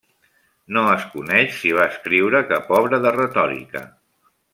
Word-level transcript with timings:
No 0.77 0.85
es 0.93 1.03
coneix 1.09 1.59
si 1.59 1.73
va 1.79 1.85
escriure 1.97 2.41
cap 2.53 2.73
obra 2.79 3.01
de 3.05 3.13
retòrica. 3.19 3.85